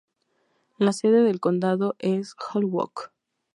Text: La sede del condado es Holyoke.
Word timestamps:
La 0.79 0.93
sede 0.93 1.21
del 1.21 1.39
condado 1.39 1.95
es 1.99 2.33
Holyoke. 2.55 3.11